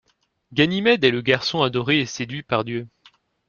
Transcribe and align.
Ganymède 0.51 1.03
est 1.03 1.11
le 1.11 1.21
garçon 1.21 1.61
adoré 1.61 1.99
et 1.99 2.05
séduit 2.07 2.41
par 2.41 2.63
Dieu. 2.65 2.87